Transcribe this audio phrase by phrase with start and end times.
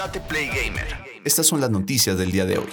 [0.00, 0.86] Date Play Gamer.
[1.26, 2.68] Estas son las noticias del día de hoy.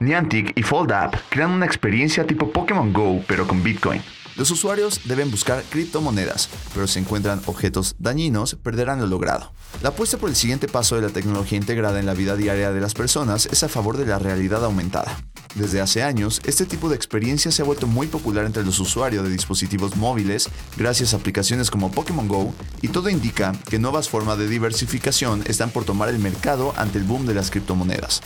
[0.00, 4.02] Niantic y FoldUp crean una experiencia tipo Pokémon Go, pero con Bitcoin.
[4.34, 9.52] Los usuarios deben buscar criptomonedas, pero si encuentran objetos dañinos, perderán lo logrado.
[9.80, 12.80] La apuesta por el siguiente paso de la tecnología integrada en la vida diaria de
[12.80, 15.18] las personas es a favor de la realidad aumentada.
[15.54, 19.24] Desde hace años, este tipo de experiencia se ha vuelto muy popular entre los usuarios
[19.24, 24.38] de dispositivos móviles gracias a aplicaciones como Pokémon Go y todo indica que nuevas formas
[24.38, 28.20] de diversificación están por tomar el mercado ante el boom de las criptomonedas.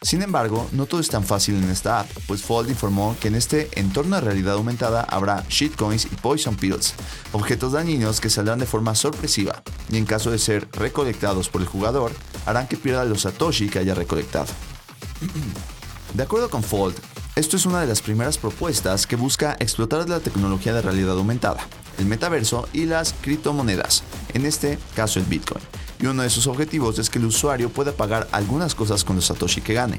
[0.00, 3.34] Sin embargo, no todo es tan fácil en esta app, pues Fold informó que en
[3.34, 6.94] este entorno de realidad aumentada habrá shitcoins y poison pills,
[7.32, 9.60] objetos dañinos que saldrán de forma sorpresiva,
[9.90, 12.12] y en caso de ser recolectados por el jugador,
[12.46, 14.46] harán que pierda los satoshi que haya recolectado.
[16.14, 16.94] De acuerdo con Fold,
[17.34, 21.60] esto es una de las primeras propuestas que busca explotar la tecnología de realidad aumentada,
[21.98, 25.62] el metaverso y las criptomonedas, en este caso el Bitcoin.
[26.00, 29.26] Y uno de sus objetivos es que el usuario pueda pagar algunas cosas con los
[29.26, 29.98] Satoshi que gane.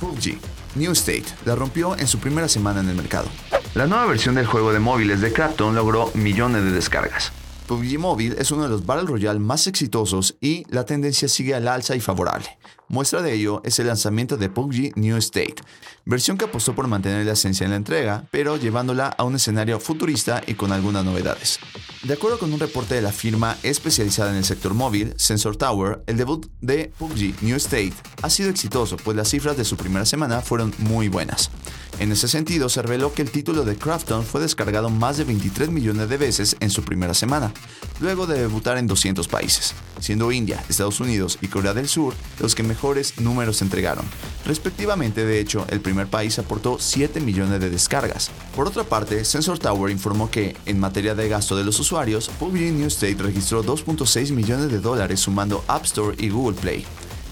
[0.00, 0.38] PUBG,
[0.74, 3.28] New State, la rompió en su primera semana en el mercado.
[3.74, 7.32] La nueva versión del juego de móviles de Krafton logró millones de descargas.
[7.66, 11.68] PUBG Mobile es uno de los Battle Royale más exitosos y la tendencia sigue al
[11.68, 12.58] alza y favorable.
[12.88, 15.56] Muestra de ello es el lanzamiento de PUBG New State,
[16.04, 19.80] versión que apostó por mantener la esencia en la entrega, pero llevándola a un escenario
[19.80, 21.60] futurista y con algunas novedades.
[22.02, 26.02] De acuerdo con un reporte de la firma especializada en el sector móvil, Sensor Tower,
[26.08, 27.92] el debut de PUBG New State
[28.22, 31.52] ha sido exitoso, pues las cifras de su primera semana fueron muy buenas.
[32.00, 35.70] En ese sentido, se reveló que el título de Crafton fue descargado más de 23
[35.70, 37.52] millones de veces en su primera semana,
[38.00, 42.56] luego de debutar en 200 países, siendo India, Estados Unidos y Corea del Sur los
[42.56, 44.04] que mejores números entregaron.
[44.44, 48.30] Respectivamente, de hecho, el primer país aportó 7 millones de descargas.
[48.56, 52.72] Por otra parte, Sensor Tower informó que, en materia de gasto de los usuarios, PUBG
[52.72, 56.84] New State registró 2.6 millones de dólares sumando App Store y Google Play.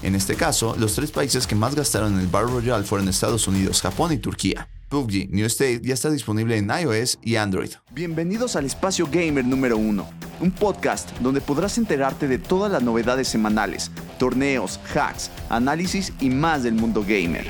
[0.03, 3.47] En este caso, los tres países que más gastaron en el Battle Royale fueron Estados
[3.47, 4.67] Unidos, Japón y Turquía.
[4.91, 7.69] PUBG New State ya está disponible en iOS y Android.
[7.91, 10.09] Bienvenidos al Espacio Gamer número 1,
[10.41, 13.89] un podcast donde podrás enterarte de todas las novedades semanales,
[14.21, 17.49] torneos, hacks, análisis y más del mundo gamer.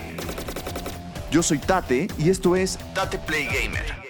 [1.29, 4.00] Yo soy Tate y esto es Date Play Gamer.